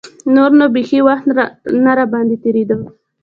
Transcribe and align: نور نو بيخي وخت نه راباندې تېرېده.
نور 0.35 0.51
نو 0.59 0.65
بيخي 0.75 0.99
وخت 1.09 1.25
نه 1.83 1.91
راباندې 1.97 2.37
تېرېده. 2.43 2.75